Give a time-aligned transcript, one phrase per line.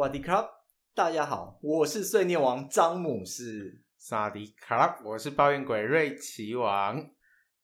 [0.00, 0.48] 萨迪卡
[0.94, 3.70] 大家好我是碎念王詹姆斯。
[3.98, 7.04] 萨迪卡我是抱怨鬼瑞奇王。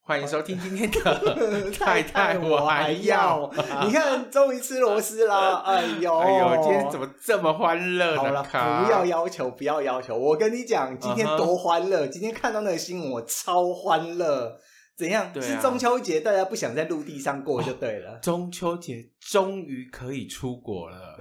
[0.02, 3.50] 欢迎收听今天的 太太我还要。
[3.86, 6.18] 你看终于吃螺丝啦 哎呦。
[6.18, 8.44] 哎呦今天怎么这么欢乐呢？
[8.84, 10.14] 不要要求不要要求。
[10.14, 14.60] 我跟你讲今天多欢乐今天看到那个新闻我超欢乐。
[14.96, 15.30] 怎样？
[15.32, 18.12] 对啊、是中秋节，大家不想在陆地上过就对了。
[18.12, 21.18] 哦、中秋节终于可以出国了，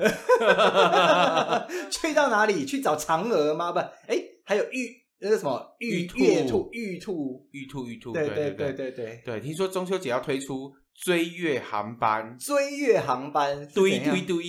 [1.92, 2.66] 去到哪里？
[2.66, 3.72] 去找嫦娥吗？
[3.74, 8.14] 不，哎，还有玉那个什么玉兔、玉兔、玉兔、玉兔、玉兔。
[8.14, 14.44] 对对对对对对，听说中秋节要推出追月航班，追月航班，堆堆堆。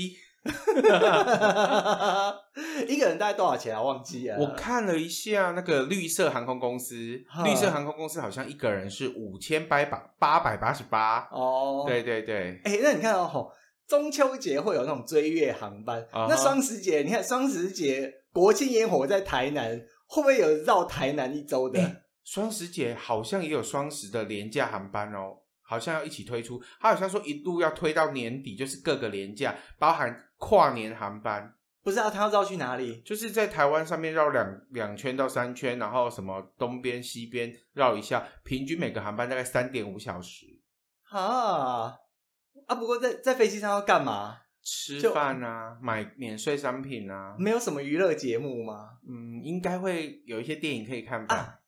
[2.89, 3.83] 一个人大概多少钱啊？
[3.83, 4.37] 忘记了。
[4.39, 6.95] 我看了一下那个绿色航空公司，
[7.29, 11.29] 呵绿色航空公司好像一个人是五千八百八百八十八。
[11.31, 12.61] 哦，对对对。
[12.65, 13.51] 哎、欸，那你看哦，
[13.87, 16.03] 中秋节会有那种追月航班。
[16.13, 21.81] Uh huh、那双十节，你看双十节国庆烟火在台南，会不会有绕台南一周的？
[21.81, 25.39] 欸、双十节好像也有双十的廉价航班哦。
[25.69, 31.55] 好像要一起推出，他好像说一路要推到年底，就是各个廉价，包含跨年航班。
[31.83, 33.01] 不知道，他要绕去哪里？
[33.03, 40.47] 就是在台湾上面绕两两圈到三圈，然后什么东边西边绕一下，平均每个航班大概三点五小时。
[41.11, 41.95] 啊
[42.67, 42.75] 啊！
[42.75, 44.39] 不过在在飞机上要干嘛？
[44.63, 47.37] 吃饭啊，就买免税商品啊。
[47.39, 48.99] 没有什么娱乐节目吗？
[49.09, 51.37] 嗯，应该会有一些电影可以看吧。
[51.37, 51.61] 啊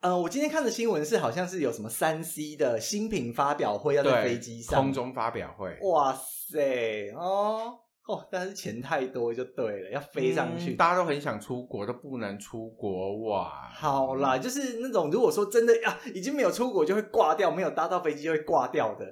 [0.00, 5.76] 呃，我今天看的新闻是，好像是有什么三 C 的新品发表会要在飞机上空中发表会。
[5.80, 13.68] 哇塞，哦哦，但是钱太多就对了，要飞上去，嗯，大家都很想出国，都不能出国哇。
[13.70, 19.04] 好啦，就是那种如果说真的啊，已经没有出国就会挂掉，没有搭到飞机就会挂掉的。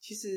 [0.00, 0.28] 其实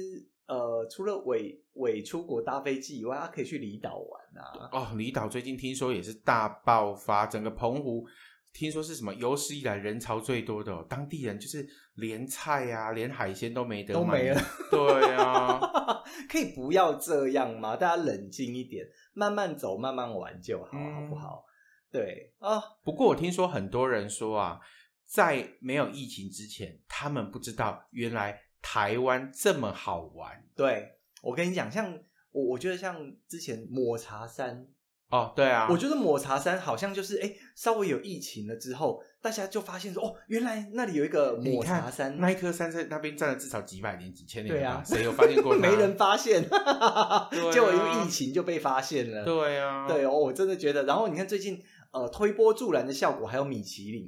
[0.48, 4.69] 呃，除了伪伪出国搭飞机以外，他可以去离岛玩啊。
[4.72, 8.03] 哦，离岛最近听说也是大爆发，整个澎湖。
[8.52, 14.42] 听说是什么有史以来人潮最多的，哦，当地人就是连菜啊，连海鲜都没得买，都没了。
[14.72, 15.60] 对啊，
[16.28, 17.76] 可以不要这样吗？
[17.76, 21.46] 大家冷静一点，慢慢走，慢慢玩就好，嗯、好不好？
[21.92, 22.60] 对啊。
[22.84, 24.60] 不过我听说很多人说啊，
[25.06, 30.44] 在没有疫情之前，他们不知道原来台湾这么好玩。
[30.56, 31.94] 对，我跟你讲，像
[32.31, 34.68] 我，我觉得像之前抹茶山。
[35.09, 44.56] 哦，对啊，我觉得抹茶山好像就是，哎，稍微有疫情了之后，大家就发现说，哦，原来那里有一个抹茶山，那一颗山在那边站了至少几百年、几千年。
[44.56, 45.53] 对啊，谁有发现过？
[45.58, 49.25] 没人发现，结果因为疫情就被发现了。
[49.25, 50.84] 对啊， 对哦，我真的觉得。
[50.84, 51.59] 然后你看最近，
[51.92, 54.06] 呃，推波助澜的效果还有米其林，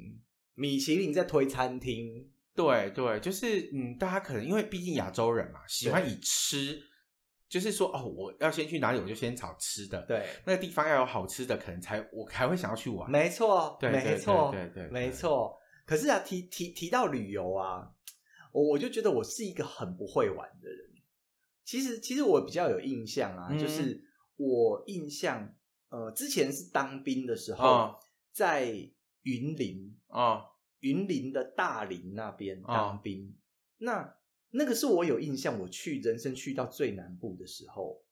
[0.54, 2.28] 米其林在推餐厅。
[2.54, 6.78] 对对，就是嗯，大家可能因为毕竟亚洲人嘛，喜欢以吃。
[7.52, 10.00] 就是说哦，我要先去哪里，我就先找吃的。
[10.06, 13.10] 对，那个地方要有好吃的，可能才我才会想要去玩。
[13.10, 15.54] 没错，对没错，对对，没错。
[15.84, 17.92] 可是啊，提提提到旅游啊，
[18.52, 20.78] 我我就觉得我是一个很不会玩的人。
[21.62, 24.02] 其实其实我比较有印象啊，嗯、就是
[24.36, 25.54] 我印象
[25.90, 27.98] 呃，之前是当兵的时候，哦、
[28.32, 28.64] 在
[29.24, 30.42] 云林啊，
[30.80, 33.36] 云林的大林那边当兵，哦、
[33.76, 34.14] 那。
[34.54, 38.02] 那个是我有印象，我去人生去到最南部的时候，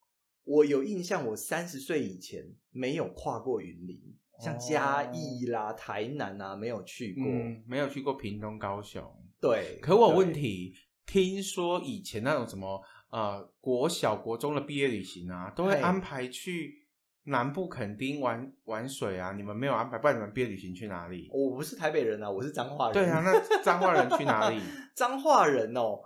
[0.45, 4.01] 我有印象，我三十岁以前没有跨过云林，
[4.39, 9.03] 像嘉义啦、台南啊，没有去过，嗯、没有去过屏东、高雄。
[9.39, 16.87] 对，可我有问题，对听说以前那种什么呃国小、国中的毕业旅行啊，都会安排去
[17.25, 21.29] 南部垦丁玩玩水啊，你们没有安排，不然你们毕业旅行去哪里？
[21.33, 22.95] 我不是台北人啊，我是彰化人。
[22.95, 24.59] 对啊，那彰化人去哪里？
[24.97, 26.01] 彰化人哦。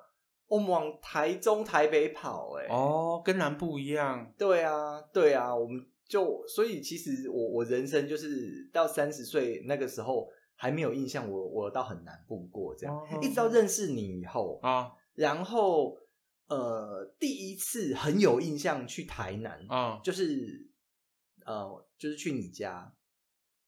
[0.46, 4.32] 我们往台中、台北跑，欸，哎，哦，跟南部一样。
[4.36, 15.96] 对啊，对啊，我们就所以其实我我人生就是到三十岁那个时候还没有印象我，我我到很南部过这样，哦、一直到认识你以后啊，哦、然后
[16.46, 20.68] 呃，第一次很有印象去台南啊，哦、就是
[21.46, 22.94] 呃，就是去你家，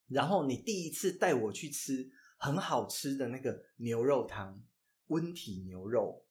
[0.09, 2.07] 然后你第一次带我去吃
[2.37, 4.63] 很好吃的那个牛肉汤，
[5.07, 6.23] 温体牛肉。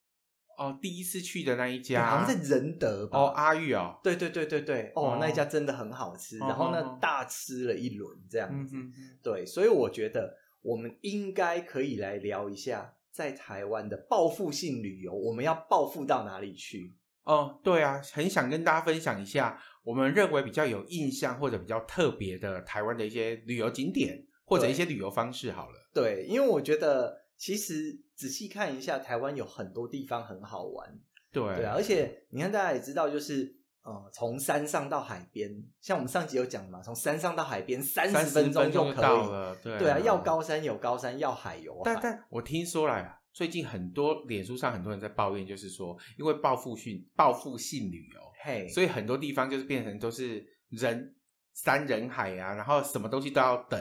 [0.58, 3.20] 哦，第一次去的那一家，好像在仁德吧？
[3.20, 16.96] 哦，阿玉哦，对对对对对，哦，哦那一家真的很好吃，哦然后呢，哦大吃了一轮这样嗯嗯，对，所以我觉得我们应该可以来聊一下在台湾的报复性旅游，我们要报复到哪里去？
[17.24, 25.52] 哦，对啊，很想跟大家分享一下，我们认为比较有印象或者比较特别的台湾的一些旅游景点或者一些旅游方式。
[25.52, 31.00] 好了，对，因为我觉得其实仔细看一下，台湾有很多地方很好玩。
[31.32, 33.54] 对对啊，而且你看，大家也知道，就是
[33.84, 35.52] 呃，从山上到海边，
[35.82, 39.56] 像我们上集有讲嘛，从山上到海边三十分钟就可以到了。
[39.62, 41.82] 对啊，对啊，要高山有高山，要海有海。
[41.84, 51.14] 但但我听说了，最近很多脸书上很多人在抱怨，就是说，因为报复性报复性旅游，嘿，所以很多地方就是变成都是人
[51.54, 53.78] 山人海啊，然后什么东西都要等。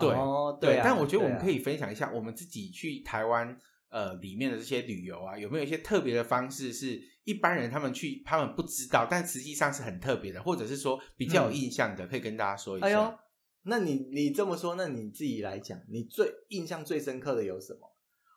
[0.00, 3.56] 对、哦、对、啊，但我觉得我们啊可以分享一下，我们自己去台湾。
[3.92, 12.86] 呃，里面的这些旅游啊，有没有一些特别的方式，是一般人他们去他们不知道，但实际上是很特别的，或者是说比较有印象的，嗯、可以跟大家说一下。
[12.86, 13.12] 哎呦，
[13.64, 17.92] 那你你这么说，那你自己来讲，你最印象最深刻的有什么？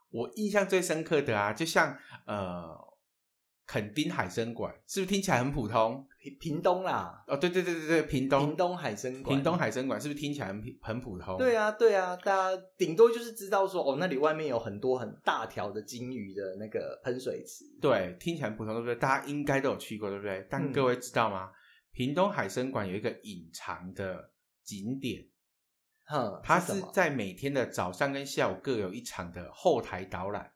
[0.10, 1.96] 我印象最深刻的啊，就像
[2.26, 2.76] 呃。
[3.74, 6.08] 垦丁海参馆是不是听起来很普通？
[6.20, 11.40] 屏屏东啦，哦，对对对对对，屏东屏东海参馆，屏东海参馆是不是听起来很很普通？
[11.40, 17.66] 对啊，对啊，大家顶多就是知道说，哦，那里外面有很多很大条的鲸鱼的那个喷水池。
[17.82, 18.96] 对，听起来很普通，对不对？
[18.96, 20.46] 大家应该都有去过，对不对？
[20.52, 21.46] 但各位知道吗？
[21.46, 21.54] 嗯、
[21.94, 24.30] 屏东海参馆有一个隐藏的
[24.64, 25.28] 景点，
[26.06, 30.53] 哼，它是在每天的早上跟下午各有一场的后台导览。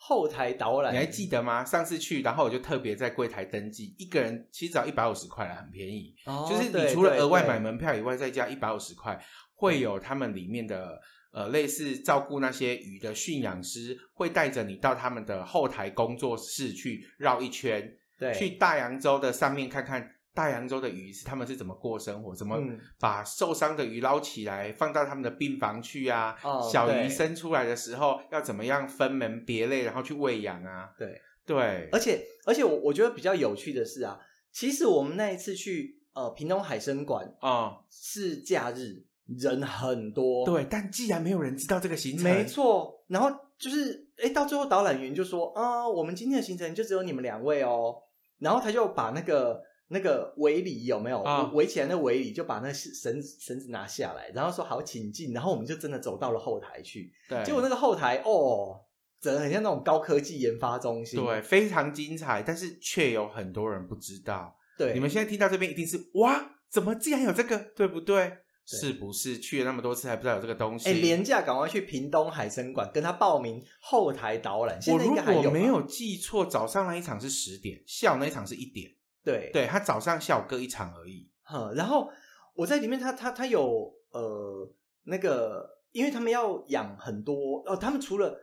[0.00, 1.64] 后台导览，你还记得吗？
[1.64, 6.14] 上次去，然后我就特别在柜台登记，一个人其实只要一百五十块啦，很便宜。
[6.24, 9.20] 哦、就是你除了额外买门票以外，再加一百五十块，
[9.54, 10.98] 会有他们里面的
[11.32, 20.14] 呃类似照顾那些鱼的驯养师，会带着你到他们的后台工作室去绕一圈，对，去大洋洲的上面看看。
[20.38, 22.32] 大洋洲的鱼是他们是怎么过生活？
[22.32, 22.56] 怎么
[23.00, 26.38] 把受伤的鱼捞起来，放到他们的病房去啊？
[26.44, 30.90] 哦、小鱼生出来的时候要怎么样分门别类，然后去喂养啊？
[30.96, 34.16] 对对，而且而且我我觉得比较有趣的是啊，
[34.52, 40.46] 其实我们那一次去呃屏东海参馆啊是假日，人很多。
[40.46, 43.04] 对，但既然没有人知道这个行程，没错。
[43.08, 47.96] 然后就是哎，到最后导览员就说啊、呃，我们今天的行程就只有你们两位哦。
[48.38, 49.66] 然后他就把那个。
[49.88, 51.86] 那个围篱有没有围、uh, 起来？
[51.86, 55.32] 那围篱就把那绳绳子拿下来，然后说好，请进。
[55.32, 57.12] 然后我们就真的走到了后台去。
[57.28, 58.80] 对，结果那个后台哦，
[59.20, 61.24] 整的很像那种高科技研发中心。
[61.24, 64.54] 对，非常精彩，但是却有很多人不知道。
[64.76, 67.58] 对，你们现在听到这边一定是哇，怎么竟然有这个？
[67.74, 68.30] 对不对？
[68.70, 70.90] 是不是去了那么多次还不知道有这个东西？
[70.90, 74.78] 哎，廉价赶快去屏东海参馆跟他报名后台导览。
[74.78, 75.38] 现在应该还有。
[75.38, 78.90] 我如果没有记错，早上那一场是十点，下午那一场是一点。
[79.24, 81.30] 对，对他早上下午各一场而已。
[81.42, 82.10] 哼，然后
[82.54, 84.70] 我在里面他，他他他有呃
[85.04, 88.38] 那个，因为他们要养很多哦，他们除了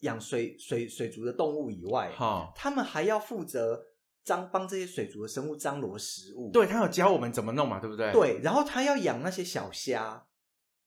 [0.00, 3.80] 养水水水族的动物以外，哈，他们还要负责
[4.24, 6.50] 张帮这些水族的生物张罗食物。
[6.52, 8.12] 对，他有教我们怎么弄嘛，对不对？
[8.12, 10.26] 对，然后他要养那些小虾，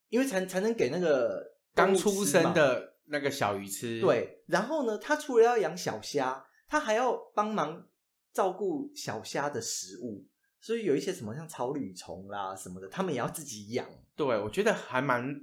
[0.10, 1.42] 因为才才能给那个
[1.74, 4.02] 刚出生的那个小鱼吃。
[4.02, 7.88] 对，然后呢，他除了要养小虾，他还要帮忙。
[8.36, 10.26] 照顾小虾的食物，
[10.60, 13.88] 所以有一些什么像草履虫啦什么的，他们也要自己养。
[14.14, 15.34] 对，我觉得还蛮，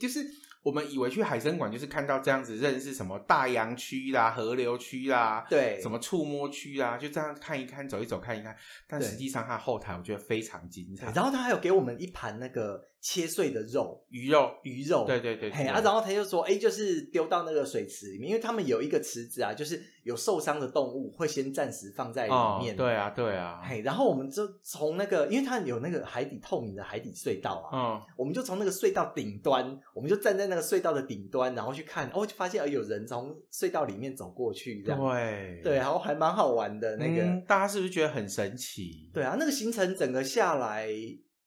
[0.00, 0.24] 就是
[0.62, 8.56] 我们以为去海参馆就是看到这样子，认识什么大洋区啦、河流区啦，对，什么触摸区啦，就这样看一看、走一走、看一看。
[8.86, 11.10] 但实际上，它后台我觉得非常精彩。
[11.12, 22.74] 然后他还有给我们一盘那个切碎的肉，鱼肉，鱼肉，对对对，对，嘿啊，然后他就说，哎，就是丢到那个水池里面，因为他们有一个池子啊，就是有受伤的动物会先暂时放在里面。
[22.74, 39.10] 哦、对啊，对啊，嘿，然后我们就从那个，因为它有那个海底透明的海底隧道啊，嗯，我们就从那个隧道顶端，我们就站在那个隧道的顶端，然后去看，哦，就发现有人从隧道里面走过去，这样，对，对，然后还蛮好玩的那个、嗯，大家是不是觉得很神奇？
[39.14, 40.88] 对啊，那个行程整个下来。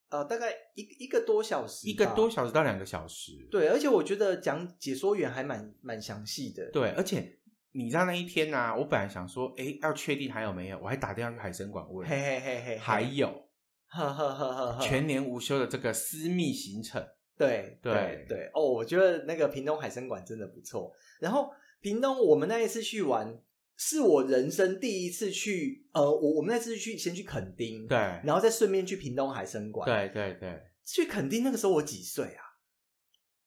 [0.10, 3.48] 呃，大概一一个多小时，一个多小时到两个小时。
[3.52, 6.70] 对，而且我觉得讲解说员还蛮蛮详细的。
[6.72, 7.40] 对，而且
[7.74, 13.28] 你知道那一天呢、啊，我本来想说，哎，要确定还有没有，我还打电话去海参馆问，嘿嘿嘿嘿，还有，
[13.88, 17.06] 呵呵呵呵呵，全年无休的这个私密行程。
[17.38, 20.92] 对对对，对，哦，我觉得那个屏东海参馆真的不错。
[21.20, 21.52] 然后
[21.82, 23.40] 屏东我们那一次去玩。
[23.82, 30.62] 是我人生第一次去，呃，我我们那次去先去垦丁，对，然后再顺便去屏东海参馆，对对对。
[30.84, 32.44] 去垦丁那个时候我几岁啊？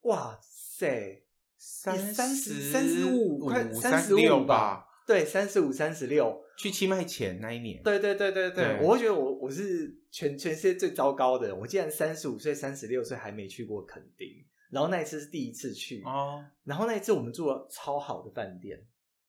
[0.03, 1.25] 哇塞，
[1.59, 4.87] 三三十三十五，快三十六吧？
[5.07, 7.83] 对，三十五、三十六，去清迈前那一年。
[7.83, 11.59] 对对对对对，对我会觉得我我是全全世界最糟糕的人。
[11.59, 14.29] 我竟然三十五岁、三十六岁还没去过垦丁，
[14.71, 16.43] 然后那一次是第一次去哦。
[16.65, 18.79] 然后那一次我们住了超好的饭店，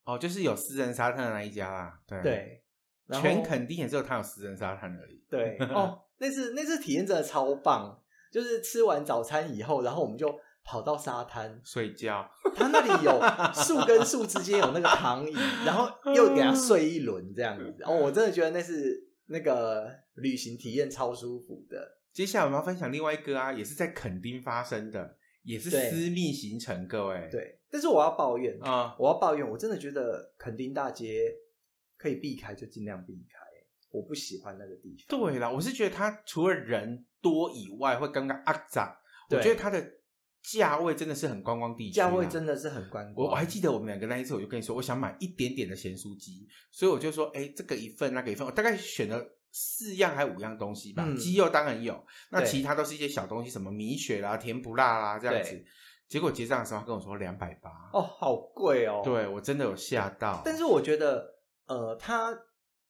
[0.03, 1.99] 哦，就是有私人沙滩的那一家啦。
[2.07, 2.63] 对对，
[3.19, 5.23] 全垦丁也只有他有私人沙滩而已。
[5.29, 10.33] 对 哦，那次那次体验真的超棒，就是吃完早餐以后，然后我们就。
[10.65, 13.19] 跑到沙滩睡觉，他那里有
[13.53, 17.83] 树跟树之间有那个躺椅，然后又给他睡一轮这样子。
[17.83, 21.85] 哦，我真的觉得那是那个旅行体验超舒服的。
[22.13, 27.27] 接下来我们要分享另外一个啊，也是在垦丁发生的，也是私密行程，各位。
[27.29, 31.33] 对，但是我要抱怨啊，我要抱怨，我真的觉得垦丁大街
[31.97, 33.39] 可以避开就尽量避开，
[33.89, 35.19] 我不喜欢那个地方。
[35.19, 38.95] 对啦，我是觉得它除了人多以外，会刚刚阿杂，
[39.31, 39.83] 我觉得它的。
[40.51, 43.25] 价位真的是很观光地区，价位真的是很观光。
[43.25, 51.07] 我我还记得我们两个那一次，我就跟你说，我想买一点点的咸酥鸡，所以我就说，哎，这个一份，那个一份，我大概选了四样还五样东西吧。
[51.17, 55.63] 鸡肉当然有，那其他都是一些小东西，什么米血啦、甜不辣啦这样子。
[56.13, 59.01] 结果结账的时候，他跟我说两百八，哦，好贵哦。
[59.03, 60.43] 对，我真的有吓到。
[60.45, 61.27] 但是我觉得，
[61.65, 62.31] 呃，它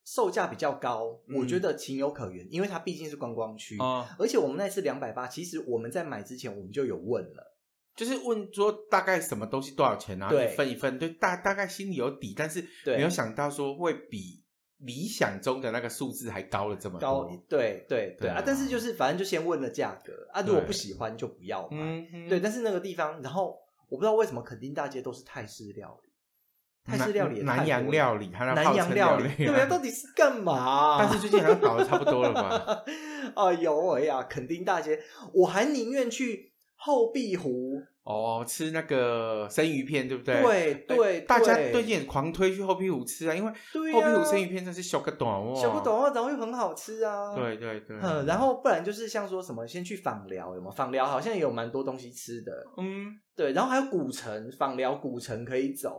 [0.04, 3.78] 售价比较高，我觉得情有可原，因为它毕竟是观光区。
[4.20, 7.56] 而且我们那次两百八，其实我们在买之前我们就有问了。
[7.96, 10.28] 就是问说大概什么东西多少钱啊？
[10.28, 14.43] 对，一份一份，对，大大概心里有底，但是没有想到说会比
[14.86, 17.24] 理想中的那个数字还高了这么多。
[17.24, 18.42] 高，对对对啊！
[18.46, 21.78] 但是就是反正就先问了价格啊，如果不喜欢就不要嘛。
[21.80, 22.40] 嗯，对。
[22.40, 23.58] 但是那个地方，然后
[23.90, 26.10] 我不知道为什么垦丁大街都是泰式料理，
[26.86, 30.98] 泰式料理、南洋料理，南洋料理，对啊， 到底是干嘛？
[31.00, 32.84] 但是最近好像搞得差不多了吧？
[33.36, 35.00] 哎呦哎呀，垦丁大街，
[35.34, 36.52] 我还宁愿去。
[36.76, 40.42] 后壁湖哦，吃那个生鱼片，对不对？
[40.42, 43.52] 对对，大家最近狂推去后壁湖吃啊，因为
[43.94, 47.34] 后壁湖生鱼片真是小个短哦，小个短哦，然后又很好吃啊。
[47.34, 50.74] 对对对，嗯，然后不然就是像说什么，先去访寮，有没有？
[50.74, 55.98] 枋寮好像也有蛮多东西吃的，嗯，对，然后还有古城，访寮古城可以走。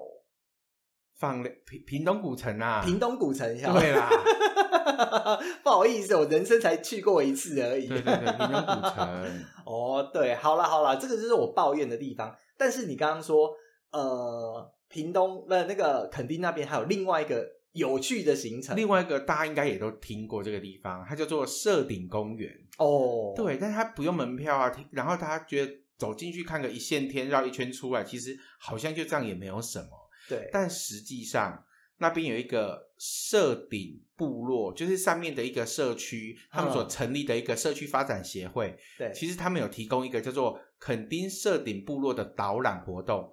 [1.19, 4.11] 枋寮屏屏东古城啊，平东古城，对啦。
[5.87, 7.87] 意思，我人生才去过一次而已。
[7.87, 9.45] 对对对，古城。
[9.65, 12.35] 哦，对，好了好了，这个就是我抱怨的地方。
[12.57, 13.51] 但是你刚刚说，
[13.91, 22.51] 呃，屏东那那个垦丁那边还有另外一个有趣的行程，另外一个大家应该也都听过这个地方，它叫做社顶公园。
[22.79, 29.89] 哦，对，但是它不用门票啊，然后大家觉得走进去看个一线天，绕一圈出来，其实好像就这样也没有什么。
[30.29, 31.65] 对，但实际上。
[31.99, 38.77] 那边有一个社顶部落，就是上面的一个社区，他们所成立的一个社区发展协会。
[38.99, 43.33] 对，其实他们有提供一个叫做垦丁社顶部落的导览活动，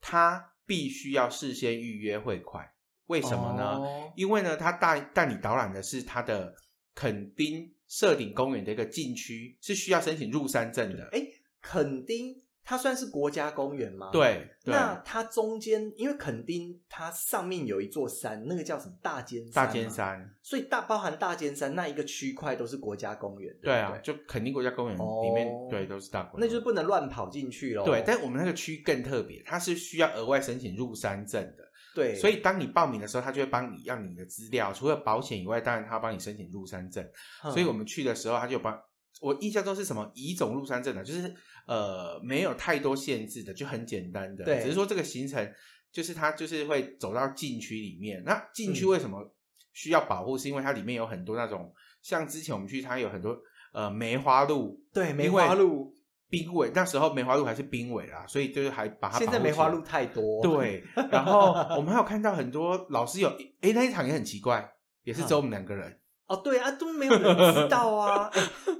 [0.00, 2.68] 他必须要事先预约汇款。
[3.06, 3.78] 为什么呢？
[3.78, 6.54] 哦、因为呢，他带带你导览的是他的
[6.94, 11.08] 垦丁社顶公园的一个禁区，是需要申请入山证的。
[11.12, 11.26] 哎，
[11.60, 12.42] 垦丁。
[12.70, 14.10] 它算是国家公园吗？
[14.12, 19.52] 对，对，那它中间，因为垦丁它上面有一座山，那个叫什么大尖山？
[19.52, 23.52] 大尖山，所以大包含大尖山那一个区块都是国家公园。
[23.60, 26.46] 对啊，就垦丁国家公园里面，哦、对，都是大公园。
[26.46, 27.84] 那就是不能乱跑进去喽。
[27.84, 31.64] 对，但我们那个区更特别，它是需要额外申请入山证的。
[31.92, 37.04] 对，所以当你报名的时候，他就会帮你要你的资料，除了保险以外，当然他要帮你申请入山证。
[37.42, 38.80] 嗯、所以我们去的时候，他就帮。
[39.20, 41.04] 我印象中是什么乙种入山证呢？
[41.04, 41.32] 就是
[41.66, 44.44] 呃没有太多限制的，就很简单的。
[44.44, 45.52] 对，只是说这个行程
[45.92, 48.22] 就是它就是会走到禁区里面。
[48.24, 49.32] 那禁区为什么
[49.72, 50.36] 需要保护？
[50.36, 53.38] 嗯、是因为它里面有很多那种像之前我们去，它有很多
[53.72, 54.82] 呃梅花鹿。
[54.92, 55.94] 对，梅花鹿
[56.28, 59.18] 冰尾那时候梅花鹿还是冰尾啦，所以就是还把它。
[59.18, 60.40] 现在梅花鹿太多。
[60.46, 63.28] 对，然后我们还有看到很多老师有
[63.60, 64.72] 诶那一场也很奇怪，
[65.04, 65.98] 也是只有我们两个人。
[66.30, 68.30] 嗯哦，对啊，都没有人知道啊！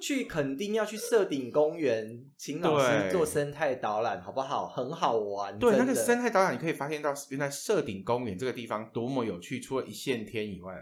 [0.01, 4.69] 去垦丁要去社顶公园，请老师做生态导览，好不好？
[4.69, 5.59] 很好玩。
[5.59, 9.59] 对，那个生态导览，你可以发现到原来社顶公园这个地方多么有趣。
[9.59, 10.73] 除了一线天以外，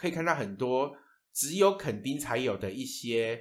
[0.00, 0.92] 可以看到很多
[1.32, 3.36] 只有垦丁才有的一些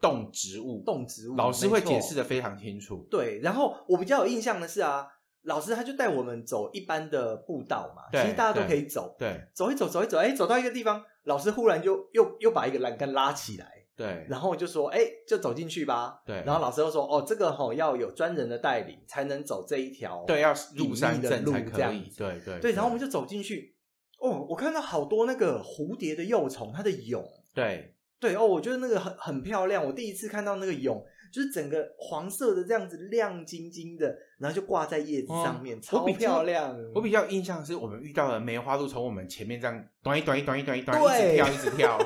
[0.00, 0.82] 动植物。
[0.82, 3.06] 动植物，老师会解释的非常清楚。
[3.10, 5.06] 对，然后我比较有印象的是啊，
[5.42, 9.14] 老师他就带我们走一般的步道嘛，其实大家都可以走。
[9.18, 11.04] 对，走一走，走一走，哎，走到一个地方。
[11.24, 23.74] 老师忽然就又又把一个栏杆拉起来，对，然后就说：“哎，就走进去吧。”对，然后老师又说：“哦，这个吼要有专人的带领才能走这一条，对，要入山的路才可以。”对对对，然后我们就走进去。
[24.18, 27.22] 哦，我看到好多那个蝴蝶的幼虫，它的蛹，
[27.54, 29.84] 对对哦，我觉得那个很很漂亮。
[29.84, 31.04] 我第一次看到那个蛹，
[31.34, 36.72] 就是整个黄色的这样子亮晶晶的，然后就挂在叶子上面，哦、超漂亮。
[36.94, 41.98] 我比较印象是我们遇到的梅花鹿从我们前面这样短一短一短一短一短一直跳一直跳。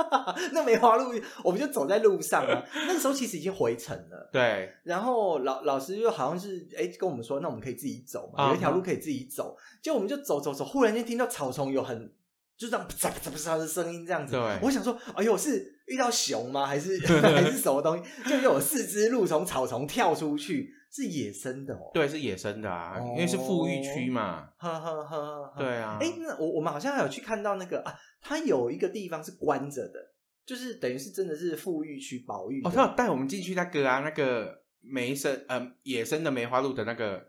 [0.52, 1.10] 那梅花鹿，
[1.42, 2.62] 我们就走在路上啊。
[2.86, 4.28] 那个时候其实已经回程了。
[4.30, 4.70] 对。
[4.84, 9.56] 然后老老师就好像是哎跟我们说，那我们可以自己走嘛，有一条路可以自己走。
[9.80, 12.12] 就我们就走走走，忽然间听到草丛有很
[12.56, 14.32] 就这样啪啪啪啪的声音，这样子。
[14.32, 14.58] 对。
[14.62, 16.66] 我想说，哎呦，是遇到熊吗？
[16.66, 18.04] 还是 还是什么东西？
[18.28, 21.90] 就有四只鹿从草丛跳出去，是野生的哦。
[21.94, 24.48] 对，是野生的啊，因为是富裕区嘛。
[24.58, 25.54] 呵呵呵。
[25.58, 25.98] 对啊。
[26.00, 30.12] 哎，那我我们好像还有去看到那个啊，它有一个地方是关着的。
[30.44, 37.20] 就是等于是真的是富裕区保育哦，他有带我们进去那个啊，那个梅生呃野生的梅花鹿的那个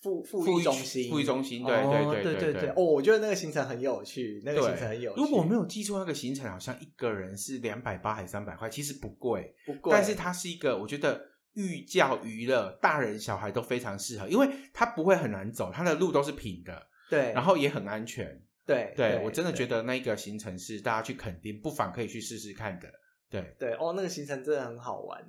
[0.00, 5.20] 复复育中心，复育中心，对对对对对对哦，我觉得那个行程很有趣，那个行程很有趣。
[5.20, 9.92] 如果我没有记错，那个行程好像一个人是两百八还是三百块，其实不贵，不贵。
[9.92, 11.20] 但是它是一个我觉得
[11.54, 18.26] 寓教于乐，大人小孩都非常适合，因为它不会很难走，它的路都是平的，对，然后也很安全。
[18.66, 22.88] 对，对，对我真的觉得那个行程是大家去垦丁不妨可以去试试看的。
[23.28, 25.20] 对对哦，那个行程真的很好玩。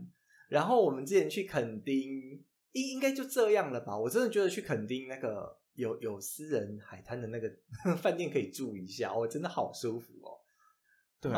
[0.48, 3.98] 然后我们之前去垦丁，应应该就这样了吧？
[3.98, 7.50] 我真的觉得去垦丁那个有有私人海滩的那个
[8.02, 10.38] 饭店可以住一下，我、哦、真的好舒服哦。
[11.20, 11.32] 对，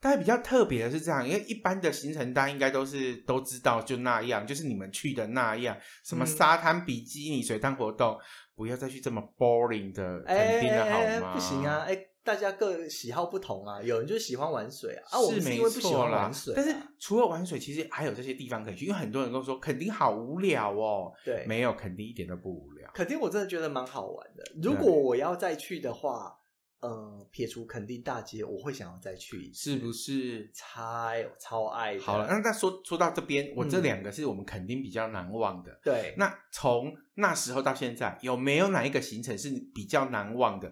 [0.00, 8.14] 但是比较特别的是这样，因为一般的行程单应该都是都知道就那样，就是你们去的那样，什么沙滩比基尼水滩活动。
[8.14, 8.20] 嗯
[8.56, 10.96] 不要再去这么 boring 的垦丁了，好吗？
[10.96, 11.84] 欸欸欸不行啊！
[11.86, 16.56] 哎、欸，大家各喜好不同啊，有人就喜欢玩水啊，啊，我们是因为不喜欢玩水、啊。
[16.56, 21.12] 但是除了玩水，其实还有这些地方可以去，因为很多人都说肯定好无聊哦。
[21.24, 22.90] 对，没有肯定一点都不无聊。
[22.92, 24.44] 肯定我真的觉得蛮好玩的。
[24.60, 26.36] 如果我要再去的话。
[26.78, 30.48] 呃，撇除肯定大街，我会想要再去一次，是不是？
[30.54, 31.98] 超超爱。
[31.98, 35.80] 好了，那再说说到这边，我这两个是我们肯定比较难忘的。
[35.82, 40.70] 对，那从那时候到现在，有没有哪一个行程是比较难忘的？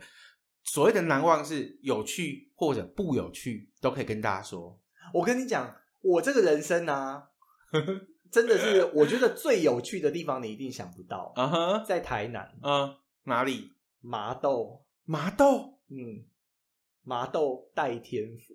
[0.65, 4.81] 所谓的难忘是有趣或者不有趣，都可以跟大家说。
[5.13, 7.29] 我跟你讲，我这个人生啊，
[8.33, 11.33] 真的是我觉得最有趣的地方，你一定想不到。
[11.37, 12.53] 啊哈，在台南。
[12.63, 13.71] 嗯，哪里？
[14.01, 14.85] 麻豆。
[15.05, 15.79] 麻豆。
[15.91, 16.25] 嗯，
[17.03, 18.55] 麻豆代天府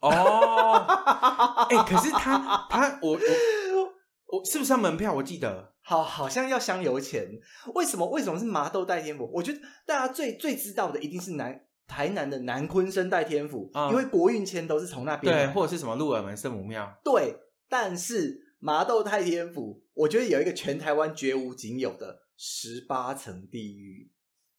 [0.00, 0.08] 哦，
[1.68, 5.12] 哎、欸，可是他他我我我是不是要门票？
[5.12, 7.28] 我记得好好像要香油钱。
[7.74, 8.08] 为什么？
[8.08, 9.30] 为什么是麻豆代天府？
[9.32, 17.36] 我觉得大家最最知道的一定是南台南的南鲲鯓代天府，嗯、因为国运签都是从那边对，或者是什么鹿耳门圣母庙对。
[17.68, 24.10] 但是麻豆代天府，我觉得有一个全台湾绝无仅有的十八层地狱。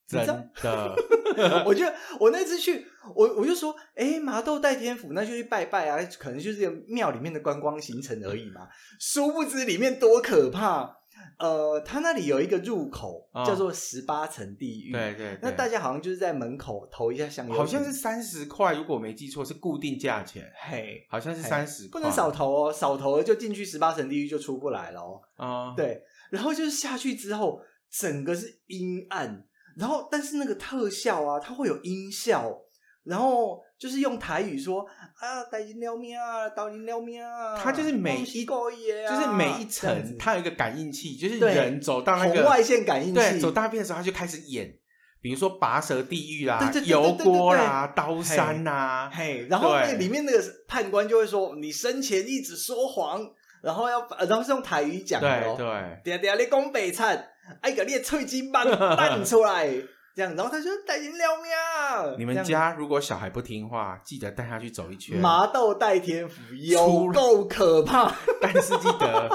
[0.06, 0.94] 真的，
[1.64, 8.68] 我觉得我那次去，我我就说，哎、欸，麻豆代天府，那就去拜拜啊，可能就是庙里面的观光行程而已嘛。
[9.00, 10.94] 殊不知里面多可怕，
[11.38, 25.20] 呃，他那里有一个入口、哦、叫做十八层地狱，对，对对，那大家好像就是在门口投一下香油，好像是三十块，如果我没记错是固定价钱，嘿，好像是三十块，不能少投哦，少投了就进去十八层地狱就出不来了哦。
[25.36, 29.46] 哦，对，然后就是下去之后，整个是阴暗。
[29.76, 32.56] 然后，但是那个特效啊，它会有音效，
[33.04, 34.80] 然后就是用台语说
[35.18, 44.74] 啊，带金撩命啊，导金撩命啊，它就是每一个，就是每一层，它有一个感应器，就是人走到那个红外线感应器，对，走大便的时候，他就开始演，
[45.20, 53.20] 比如说拔舌地狱啦，油锅啦，刀山呐，嘿，然后那里面那个判官就会说，你生前一直说谎，
[53.62, 55.66] 然后要，然后是用台语讲的哦，对，
[56.02, 57.30] 等下等下你讲北菜。
[57.60, 58.64] 哎，个你的脆金棒
[58.96, 59.68] 弹出来，
[60.14, 62.16] 这样，然后他说带金撩喵。
[62.16, 65.18] 你们家如果小孩不听话，记得带他去走一圈。
[65.18, 69.28] 麻豆代天府有够可怕， 但是记得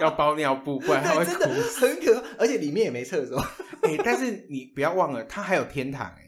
[0.00, 1.30] 要包尿布，不然他会哭。
[1.30, 3.38] 真 的很可怕，而且里面也没厕所。
[3.82, 6.22] 哎，但是你不要忘了，他还有天堂哎。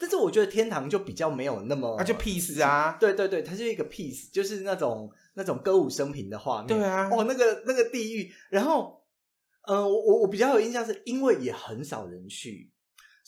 [0.00, 2.96] 但是我觉得天堂就比较没有那么，那就 peace 啊。
[2.98, 6.66] 对对对，它就一个 peace，就是那种那种歌舞升平的画面。
[6.66, 9.00] 对啊，哦，那个那个地狱，然后。
[9.68, 12.70] 嗯、呃，我我比较有印象，是因为也很少人去，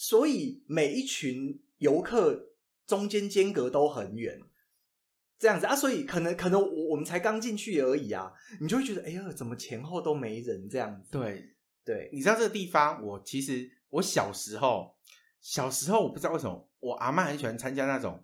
[0.01, 2.53] 所以每一群游客
[2.87, 4.41] 中间间隔都很远，
[5.41, 11.11] 这样子啊，所以可能可能我我们才刚进去而已啊，你就会觉得哎呀，怎么前后都没人这样子？
[11.11, 11.57] 对。
[11.85, 14.95] 对，你知道这个地方，我其实我小时候
[15.41, 18.23] 小时候我不知道为什么，我阿妈很喜欢参加那种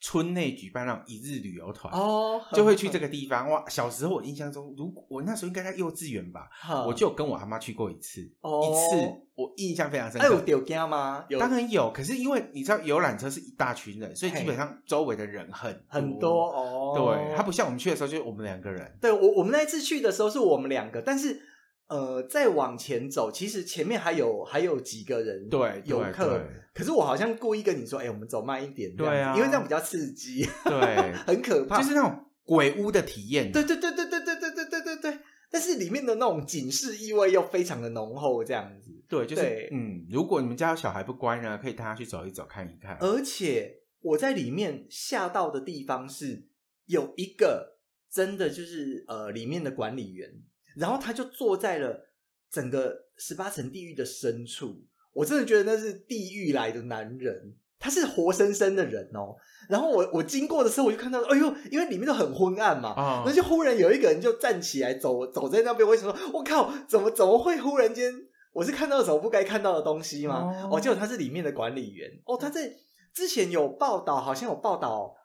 [0.00, 3.50] 村内举办那种一日旅游团哦，就会去这个地方。
[3.50, 6.48] 哇，小时候我印象中，如果我那时候应该在幼稚园吧，
[6.86, 10.26] 我就跟我阿妈去过一次，哦、一次我印象非常深刻。
[10.26, 11.24] 哎、有丢家吗？
[11.28, 11.90] 有，当然有。
[11.92, 16.94] 可是因为你知道游览车是一大群人，所以基本上周围的人很多很多哦。
[16.94, 18.96] 对，他不像我们去的时候，就是我们两个人。
[19.00, 21.42] 对我，我们那一次去的时候是我们两个，但是。
[21.88, 26.42] 呃，再往前走，其实前面还有还有几个人，对游客。
[26.74, 33.50] 可是我好像故意跟你说，哎、欸，我们走慢一点，对啊，因为这样比较刺激，对， 很可怕，就是那种鬼屋的体验。
[33.52, 35.18] 对对对对对对对对对对对。
[35.48, 38.90] 但是里面的那种警示意味又非常的浓厚，这样子。
[39.08, 42.98] 对，就是嗯，如果你们家小孩不乖呢，可以带他去走一走，看一看。
[43.00, 46.48] 而且我在里面吓到的地方是
[46.86, 47.78] 有一个
[48.10, 50.28] 真的就是呃，里面的管理员。
[50.76, 52.08] 然后他就坐在了
[52.50, 54.76] 整个十八层地狱的深处，
[55.12, 59.34] 我真的觉得那是地狱来的男人，他是活生生的人哦。
[59.68, 68.12] 然后我我经过的时候，我就看到，哎呦，因为里面都很昏暗嘛，哦、那就忽然有一个人就站起来走走在那边，我想说，我靠，怎么怎么会忽然间，
[68.52, 70.44] 我是看到什么不该看到的东西吗？
[70.64, 72.70] 哦，哦，结果他是里面的管理员哦，他在
[73.14, 75.16] 之前有报道，好像有报道。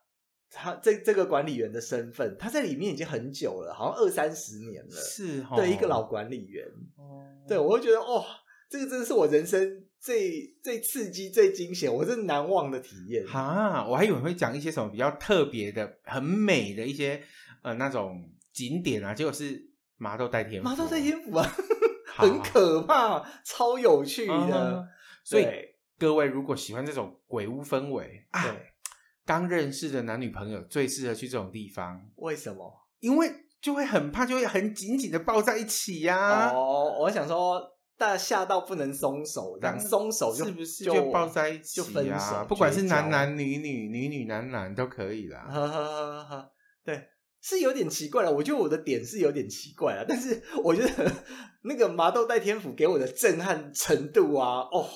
[0.53, 4.91] 他这这个管理员的身份，他在里面已经很久了，好像二三十年了。
[4.91, 6.65] 是齁，对，一个老管理员。
[6.97, 8.21] 哦，对，我会觉得，哦，
[8.69, 13.25] 这个真的是我人生最最刺激、最惊险，我是难忘的体验。
[13.25, 17.23] 哈，我还以为会讲一些什么比较特别的、很美的一些
[17.61, 20.67] 呃那种景点啊，结果是麻豆代天府。
[20.67, 21.49] 麻豆代天府啊，
[22.17, 24.33] 很可怕，超有趣的。
[24.33, 24.85] 嗯、
[25.23, 25.45] 所以
[25.97, 28.41] 各位如果喜欢这种鬼屋氛围，对。
[28.41, 28.57] 啊
[29.25, 32.71] 刚认识的男女朋友最适合去这种地方，为什么？
[32.99, 33.31] 因为
[33.61, 36.51] 就会很怕，就会很紧紧的抱在一起呀、啊。
[36.51, 37.61] 哦，我想说，
[37.97, 42.45] 大家吓到不能松手，这样松手是不是就抱在一起就分手？
[42.47, 45.47] 不管是男男女女、女女男男都可以啦。
[45.47, 46.51] 呵呵呵呵，
[46.83, 47.07] 对，
[47.41, 48.31] 是有点奇怪了。
[48.31, 51.11] 我觉得我的点是有点奇怪了，但是我觉得
[51.63, 54.87] 那个麻豆带天府给我的震撼程度啊，哦，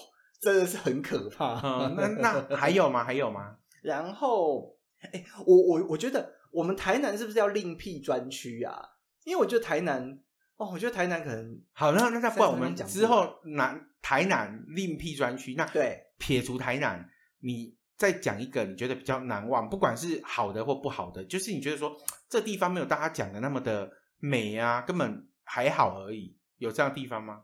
[0.41, 1.59] 真的是很可怕。
[1.63, 2.07] 嗯、那
[2.49, 3.03] 那还有吗？
[3.03, 3.57] 还有吗？
[3.85, 8.83] 然后，哎，我我我觉得我们台南是不是要另辟专区啊？
[9.23, 10.19] 因为我觉得台南，
[10.57, 15.53] 哦，我觉得台南可能好，那那那不然我们之后南台南另辟专区。
[15.55, 17.07] 那对，撇除台南，
[17.39, 21.95] 你再讲一个你觉得比较难忘，不管是好的或不好的，就是你觉得说
[22.27, 27.43] 这地方没有大家讲的那么的美啊，根本还好而已，有这样的地方吗？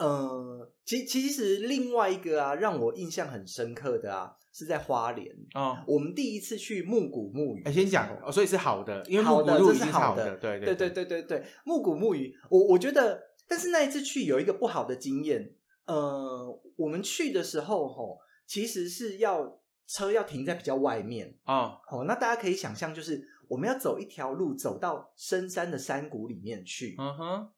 [0.00, 4.34] 呃，其其实另外一个啊，让我印象很深刻的啊。
[4.52, 7.62] 是在花莲哦，我们第一次去木谷木鱼。
[7.62, 11.44] 哎，先讲哦，所以是好的，因为木古木鱼是好的，对对对对对对。
[11.64, 15.54] 木谷木鱼，我我觉得，但是那一次去有一个不好的经验。
[15.86, 21.78] 呃，我们去的时候吼，其实是要车要停在比较外面啊。
[21.88, 26.96] 哦，那大家可以想象，就是我们要走一条路，走到深山的山谷里面去。
[26.98, 27.48] 嗯哼。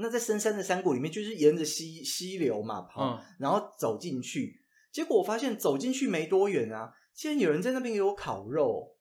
[0.00, 4.60] 那在深山的山谷里面，就是沿着溪溪流嘛跑，然后走进去。
[4.92, 8.96] 结果我发现走进去没多远啊，竟然有人在那边给我烤肉。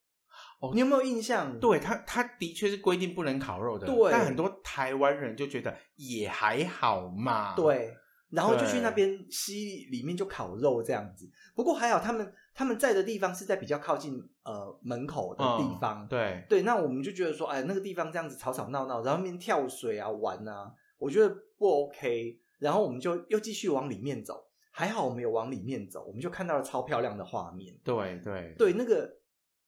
[0.62, 1.58] 哦，你有没有印象？
[1.60, 3.88] 对他，他的确是规定不能烤肉的。
[3.88, 7.56] 对，但很多台湾人就觉得也还好嘛。
[7.56, 7.94] 对，
[8.30, 11.30] 然后就去那边溪里面就烤肉这样子。
[11.56, 16.04] 不过还好，他们他们在的地方是在比较靠近呃门口的地方。
[16.04, 22.40] 嗯、对对，那我们就觉得说，哎，那个地方这样子吵吵闹闹，然后那边跳水啊玩啊，我觉得不 OK。
[22.60, 24.46] 然后我们就又继续往里面走。
[24.72, 27.76] 还好我们有往里面走，我们就看到了超漂亮的画面。
[27.84, 29.18] 对对对，那个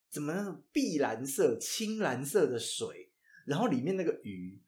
[0.09, 3.11] 怎么那种碧蓝色、青蓝色的水，
[3.45, 4.61] 然后里面那个鱼，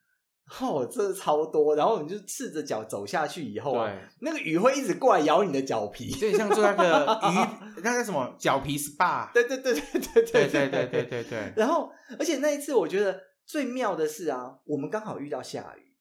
[0.60, 1.76] 哦，真的超多。
[1.76, 9.32] 然后你就赤着脚走下去以后啊，对那个鱼会一直过来咬你的脚皮，就像做那个 鱼，那个什么脚皮 SPA。
[9.32, 11.52] 对对对对对对对对对对对对。
[11.56, 15.93] 然后，而且那一次我觉得最妙的是啊，我们刚好遇到下雨。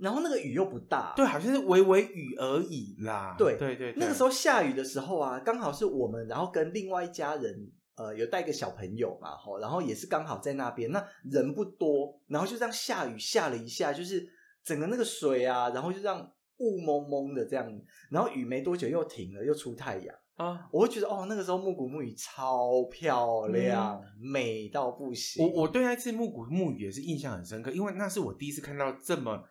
[0.00, 3.34] 然后那个雨又不大，对，好像是微微雨而已啦。
[3.36, 14.26] 对对对，那个时候下雨的时候啊，刚好是我们，然后跟另外一家人，呃，有带个小朋友嘛，吼，然后也是刚好在那边，那人不多，然后就这样下雨下了一下，就是
[14.64, 17.70] 整个那个水啊，然后就这样雾蒙蒙的这样，
[18.10, 25.46] 然后雨没多久又停了，又出太阳啊，我会觉得哦，那个时候木谷木雨超漂亮，嗯、美到不行。
[25.46, 29.44] 我我对那次木谷木雨也是印象很深刻，因为那是我第一次看到这么。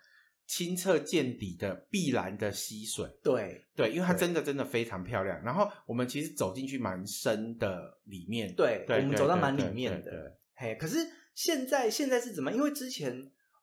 [0.49, 5.39] 清澈见底的碧蓝的溪水，对对，因为它真的真的非常漂亮。
[5.43, 10.35] 然后我们其实走进去蛮深的里面，对，我们走到蛮里面的。
[10.55, 10.97] 嘿，可是
[11.35, 12.51] 现在现在是怎么？
[12.51, 13.15] 因为之前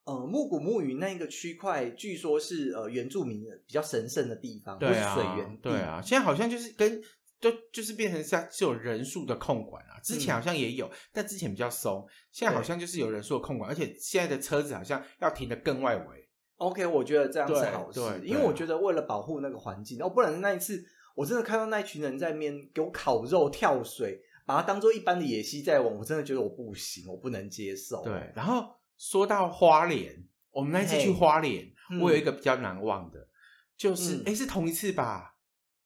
[0.05, 5.63] 呃木谷慕鱼那一个区块，据说是呃原住民比较神圣的地方，对啊，水源地。
[5.63, 7.03] 对啊，现在好像就是跟
[7.41, 9.99] 就就是变成像是有人数的控管啊。
[10.05, 16.26] 之前好像也有，嗯、但之前比较松，现在好像就是有人数的控管，而且现在的车子好像要停的更外围。
[16.57, 20.83] OK，我觉得这样是好事，因为我觉得为了保护那个环境，哦，不然那一次
[21.15, 28.03] 我真的看到那一群人在那边给我烤肉、跳水，把它当做一般的野溪在玩，我真的觉得我不行，我不能接受。
[28.03, 28.65] 对，然后
[28.97, 33.29] 说到花莲，我们那一次去花莲，嗯、我有一个比较难忘的，
[33.77, 35.35] 就是哎、嗯，是同一次吧？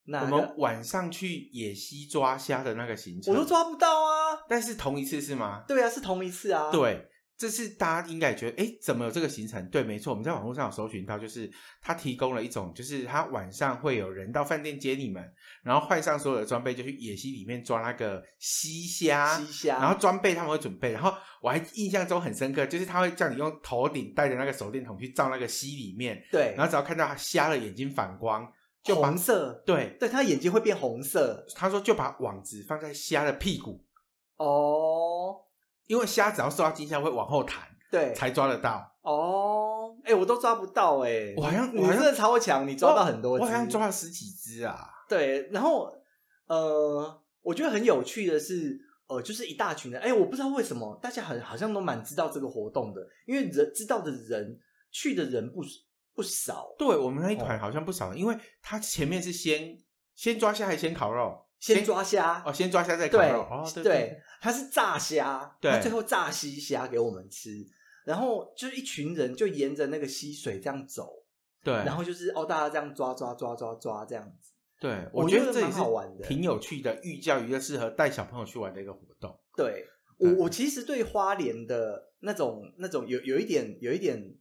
[0.04, 4.38] 那个、我们晚上去野溪抓虾的那个行程，我都抓不到啊！
[4.48, 5.64] 但是同一次是吗？
[5.66, 6.70] 对啊，是同一次啊。
[6.70, 7.09] 对。
[7.40, 9.66] 这是大家应该觉得，哎，怎么有这个行程？
[9.70, 11.50] 对，没错，我们在网络上有搜寻到，就是
[11.81, 15.24] 他提供了一种，就是他晚上会有人到饭店接你们，
[15.62, 19.38] 然后换上所有的装备，就去野溪里面抓那个溪虾。
[19.38, 19.79] 溪虾。
[19.79, 26.22] 然后装备他们会准备，然后我还印象中很深刻，就是他会叫你用头顶戴着那个手电筒去照那个溪里面。
[26.31, 26.53] 对。
[26.59, 28.46] 然后只要看到虾的眼睛反光，
[28.83, 29.62] 就红色。
[29.64, 31.42] 对对，他眼睛会变红色。
[31.57, 33.83] 他说就把网子放在虾的屁股。
[34.37, 35.46] 哦。
[35.90, 37.59] 因为虾只要受到惊吓会往后弹。
[37.90, 39.92] 对，才抓得到哦。
[40.05, 41.35] 哎、欸，我都抓不到哎、欸。
[41.37, 43.42] 我好像，你真的超强，你抓到很多只。
[43.42, 44.88] 我好像抓了十几只啊。
[45.09, 45.92] 对，然后
[46.46, 50.00] 呃，我觉得很有趣的是，呃，就是一大群人。
[50.00, 54.57] 哎、欸，我不知道为什么大家很好像都蛮知道这个活动的，因为人知道的人
[54.92, 55.61] 去的人不
[56.14, 56.72] 不少。
[56.79, 59.76] 对，我们那一团好像不少，哦、因为他前面是先
[60.14, 61.44] 先抓虾还是先烤肉？
[61.59, 63.24] 先抓虾哦，先抓虾再烤肉。
[63.24, 67.66] 对哦，对，对，他是炸虾，对，他最后炸西虾给我们吃。
[68.03, 71.22] 然后就是一群人就沿着那个溪水这样走，
[71.62, 79.38] 对，然后就是哦，大家这样抓抓抓抓抓这样子，对，我觉得这蛮好玩的，挺有趣的，寓教于乐，适合带小朋友去玩的一个活动。
[79.55, 84.35] 对，我我其实对花莲的那种那种有有一点有一点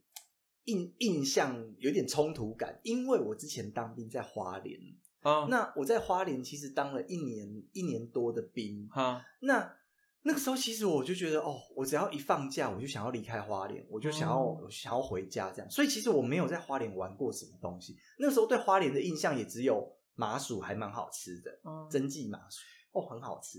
[0.64, 4.80] 印印象，有点冲突感，因为我之前当兵在花莲。
[5.20, 8.88] 啊，那我在花莲其实当了一年一年多的兵。
[8.90, 9.76] 啊，那。
[10.22, 15.70] 那个时候，其实我就觉得，哦，我只要一放假，我就想要离开花莲，我就想要、嗯、想要回家这样。
[15.70, 17.96] 所以，其实我没有在花莲玩过什么东西。
[18.18, 21.50] 那个时候对花莲的印象也只有麻薯还蛮好吃的，
[21.90, 22.58] 真迹麻薯
[22.92, 23.58] 哦，很好吃。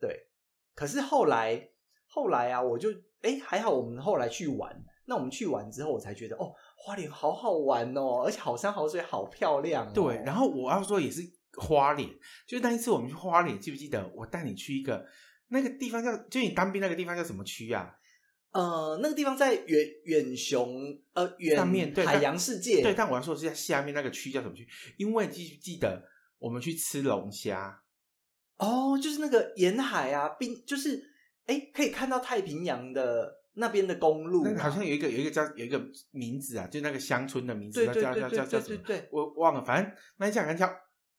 [0.00, 0.26] 对，
[0.74, 1.70] 可是后来
[2.08, 2.88] 后来啊，我就
[3.22, 4.84] 哎还好，我们后来去玩。
[5.06, 9.92] 那我们去玩之后，我才觉得哦，花莲好好玩哦，而且好山好水，好漂亮、哦。
[9.94, 11.22] 对，然后我要说也是
[11.56, 12.10] 花莲，
[12.48, 15.06] 就是那一次我们去花莲，记不记得我带你去一个？
[15.54, 17.94] 那个地方叫，就你当兵那个地方叫什么区啊？
[18.50, 24.66] 呃，那个地方在远远雄呃远上面对海洋世界对，但我要说的是在下面那个区叫什么区？
[24.96, 26.02] 因为记不记得
[26.38, 27.82] 我们去吃龙虾？
[28.58, 31.02] 哦，就是那个沿海啊，冰就是
[31.46, 38.80] 哎，可以看到太平洋的那边的公路，好像有一个有一个叫有一个名字啊，就那个乡村的名字，对对对叫叫叫叫什么？
[39.12, 40.68] 我忘了，反正那家叫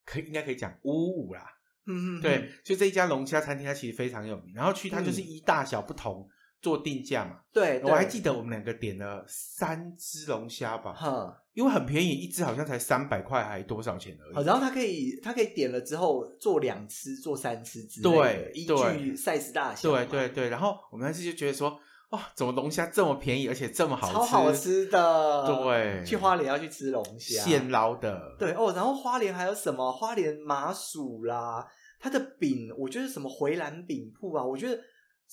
[0.06, 1.55] 可以应该可以讲五五啦。
[1.88, 4.54] 嗯嗯，对，就这一家龙虾餐厅，它其实非常有名。
[4.54, 6.28] 然后去它就是依大小不同
[6.62, 7.38] 做定价嘛。
[7.54, 14.46] 对，我还记得我们两个点了三只龙虾吧，哈，因为很便宜，一只好像才三百块，还多少钱而已。
[14.46, 19.92] 然后它可以，它可以点了之后做两吃、做三吃之类的，对，依据 size 大小。
[19.92, 21.80] 对对对，然后我们那次就觉得说，
[22.16, 25.46] 哇，怎么龙虾这么便宜，而且这么好吃，超好吃的。
[25.48, 28.36] 对，去花莲要去吃龙虾，现捞的。
[28.40, 29.92] 对哦，然后花莲还有什么？
[29.92, 31.66] 花莲麻薯啦。
[32.00, 34.80] 它的饼，我觉得什么回蓝饼铺啊，我觉得，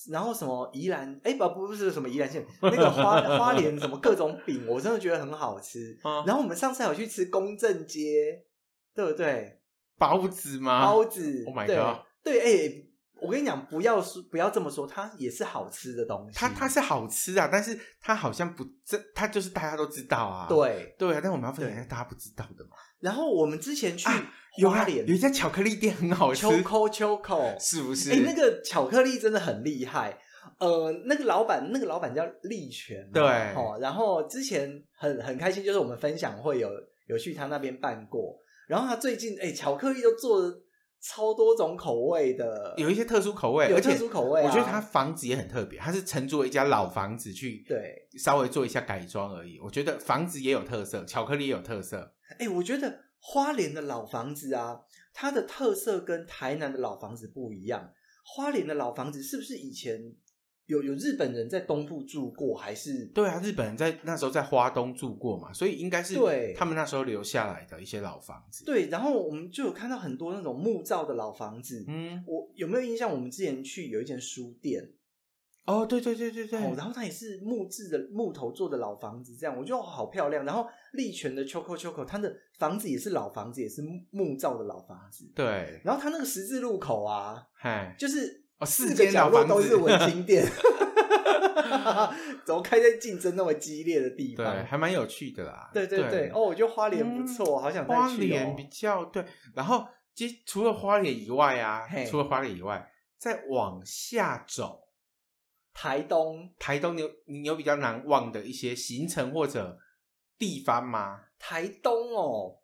[0.09, 5.95] 然后什么宜兰，哎，不不是什么宜兰县，那个花 花莲什么各种饼，我真的觉得很好吃。
[6.25, 8.43] 然后我们上次还有去吃公正街，
[8.95, 9.59] 对不对？
[9.99, 10.83] 包子吗？
[10.83, 11.43] 包子。
[11.45, 12.03] Oh my god！
[12.23, 12.82] 对，哎，
[13.23, 16.37] 我跟你讲，不要说不要这么说，它也是好吃的东西。
[16.37, 20.47] 它它是好吃啊，但是它好像不这，它就是大家都知道啊。
[20.47, 22.71] 对对啊，但我们要分享一下大家不知道的嘛。
[22.99, 24.09] 然后我们之前去。
[24.55, 28.11] 有啊，有一家巧克力店很好吃，Choco Choco 是不是？
[28.11, 30.15] 哎、欸，那个巧克力真的很厉害。
[30.59, 33.23] 呃，那个老板，那个老板叫利全，对，
[33.55, 33.79] 哦。
[33.81, 36.69] 然后之前很很开心，就是我们分享会有
[37.07, 38.37] 有去他那边办过。
[38.67, 40.61] 然后他最近哎、欸，巧克力都做了
[41.03, 44.47] 超多种口味的，有一些特殊口味，有特殊口味、啊。
[44.47, 49.59] 我觉得他房子也很特别，他是承租了一家老房子去对稍微做一下改装而已。
[49.59, 52.13] 我觉得房子也有特色，巧克力也有特色。
[52.39, 53.01] 哎、欸，我觉得。
[53.25, 54.81] 花莲的老房子啊，
[55.13, 57.89] 它的特色跟台南的老房子不一样。
[58.25, 60.13] 花莲的老房子是不是以前
[60.65, 62.55] 有有日本人在东部住过？
[62.55, 68.63] 还是对啊，日本人在那时候在花东住过嘛，所以应该是对他们那时候留下来的一些老房子。
[68.65, 71.83] 对，然后我们就有看到很多那种木造的老房子。
[71.87, 73.11] 嗯，我有没有印象？
[73.11, 74.89] 我们之前去有一间书店，
[75.65, 80.45] 哦，对对对对对，哦，然后它也是木质的木头做的老房子，这样我觉得好漂亮。
[80.45, 85.29] 然后利泉的 Choco Choco，它的房子也是老房子，也是木造的老房子。
[85.35, 90.45] 对，然后它那个十字路口啊，嗨，就是哦，四个角落都是文青店，
[92.45, 94.45] 怎么开在竞争那么激烈的地方？
[94.55, 95.69] 对，还蛮有趣的啦。
[95.73, 98.05] 对对对，对哦，我觉得花莲不错，嗯、好想再去、哦。
[98.05, 104.79] 花莲比较对，然后其实除了花莲以外啊，除了花莲以外，再往下走。
[105.73, 109.75] 台东，台东你有你有比较难忘的一些行程或者
[110.37, 111.19] 地方吗？
[111.39, 112.59] 台东哦，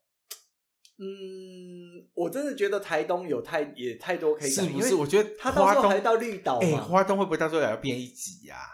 [1.02, 4.96] 嗯，我真的觉得台东有太也太多可以讲，是不是？
[4.96, 8.68] 我觉得他到时候还到绿岛，哎、欸，花东会不会到时候也要变一集呀、啊？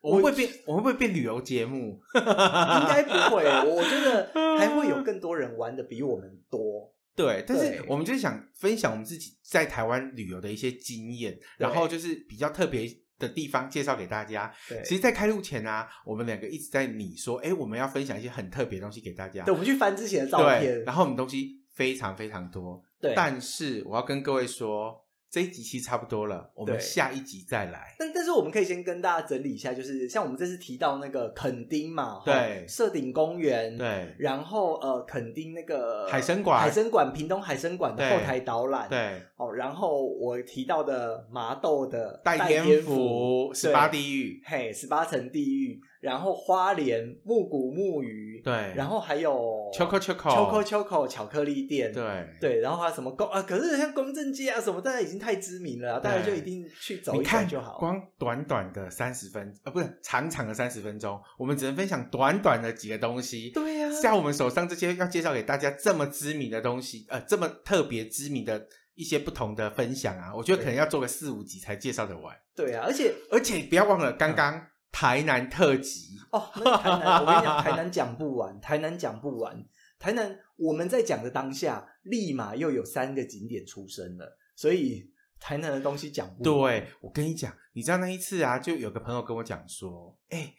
[0.00, 2.00] 我们会变，我们会不会变旅游节目？
[2.14, 6.94] 应该不会，我觉得 还会有更多人玩的比我们多。
[7.16, 12.88] 对，但是我们就是想分享我们自己在台湾旅游的一些经验，然后就是比较特别。
[13.16, 14.52] 的地方介绍给大家。
[14.68, 19.44] 对，其实，在开录前啊，我们两个一直在你说，哎，我们要分享一些很特别的东西给大家。
[19.44, 22.82] 对，我们去翻之前的照片，然后我们东西非常非常多。
[23.00, 25.02] 对，但是我要跟各位说。
[25.30, 27.92] 这一集其实差不多了，我们下一集再来。
[27.98, 45.80] 但但是我们可以先跟大家整理一下，就是像我们这次提到那个垦丁嘛，对，社顶公园，对，然后呃垦丁那个海参馆，海参馆，屏东海参馆的后台导览，对，哦，然后我提到的麻豆的代天府十八地狱，嘿，十八层地狱。
[46.04, 49.32] 然后花莲木谷木鱼，对，然后还有
[49.72, 53.40] Choco Choco Choco Choco 巧克力店，对对，然后还有什么公啊？
[53.40, 57.78] 可是像公正街啊什么，大家已经太知名了，大家就一定去走一看就好。
[57.78, 63.50] 光短短的三十分啊，不是长长的三十分钟，我们只能分享短短的几个东西。
[63.54, 72.36] 对呀、啊，像我们手上这些要介绍给大家这么知名的东西，呃，这么特别知名的一些不同的分享啊，我觉得可能要做个四五集才介绍得完。
[72.54, 74.66] 对啊，而且而且不要忘了刚刚。
[74.94, 79.64] 嗯台南特辑哦，那、台南，我跟你讲，台南讲不完， 台南讲不完，
[79.98, 86.80] 台南我们在讲的当下，立马又有三个景点出生了，所以台南的东西讲不完。
[86.80, 90.54] 对，我跟你讲，你知道那一次啊，就有个朋友跟我讲说，哎、欸，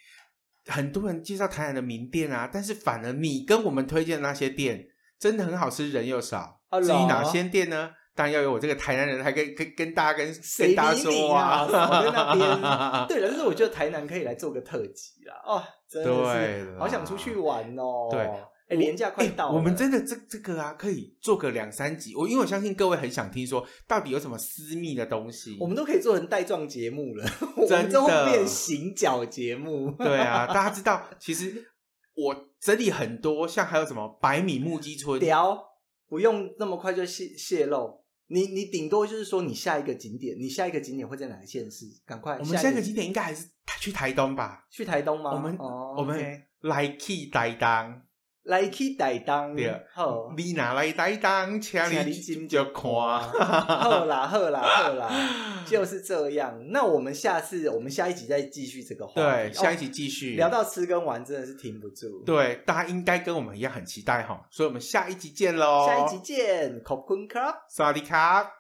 [0.65, 4.86] 很多人介绍台南的名店啊，但是反而你跟我们推荐的那些店
[5.17, 7.91] 真的很好吃，人又少，至于哪些店呢？
[8.15, 13.08] 当然要有我这个台南人，还可以跟跟大家跟跟大家说啊， 我在那边。
[13.10, 18.08] 对了，但是我觉得台南可以来做个特辑啦，哦，真的是好想出去玩哦。
[18.10, 18.21] 对，
[18.69, 22.15] 哎，年假快到了，我们真的这这个啊，可以做个两三集。
[22.15, 27.25] 我因为我相信各位很想听说，到底有什么私密的东西，我们都可以做成带状节目了，
[27.67, 29.91] 真的变行脚节目。
[29.99, 31.54] 对啊，大家知道，其实
[32.15, 35.62] 我整理很多，像还有什么百米木屐村，聊
[36.08, 38.04] 不用那么快就泄泄露。
[38.27, 41.85] 你你顶多就是说，你下一个景点，你下一个景点会在哪个县市？
[42.05, 43.47] 赶快，我们下一个景点应该还是
[43.79, 44.65] 去台东吧？
[44.69, 45.31] 去台东吗？
[45.33, 48.01] 我们、哦、我们来去台东。
[48.45, 55.12] 来去台东，对，好，你拿来台东，请你今就看，好啦，好啦， 好啦，
[55.65, 56.55] 就是这样。
[56.69, 59.21] 那我们下次，我们下一集再继续这个话题。
[59.21, 62.23] 对，下一集继续、哦、聊到吃跟玩，真的是停不住。
[62.23, 65.88] 对，大家应该跟我们一样很期待哈，所以我们下一集见喽！
[65.88, 68.51] 下一集见，考坤卡，萨瓦迪卡。